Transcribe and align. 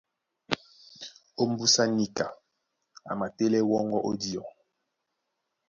Ómbúsá 1.41 1.83
níka 1.95 2.25
a 3.09 3.11
matéɛ́ 3.19 3.65
wɔ́ŋgɔ́ 3.69 4.01
ó 4.09 4.11
díɔ. 4.21 4.43